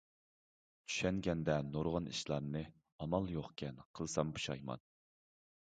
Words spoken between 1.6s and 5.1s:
نۇرغۇن ئىشلارنى، ئامال يوقكەن قىلسام پۇشايمان.